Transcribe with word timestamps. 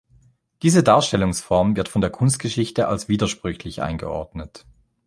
Diese 0.63 0.81
Darstellungsform 0.81 1.75
wird 1.75 1.87
von 1.87 2.01
der 2.01 2.09
Kunstgeschichte 2.09 2.87
als 2.87 3.07
widersprüchlich 3.07 3.83
eingeordnet. 3.83 4.65